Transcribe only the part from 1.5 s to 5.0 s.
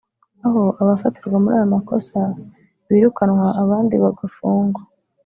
aya makosa birukanwa abandi bagafungwa